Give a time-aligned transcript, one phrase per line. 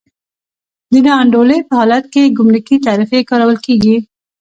[0.91, 3.95] د نا انډولۍ په حالت کې ګمرکي تعرفې کارول کېږي.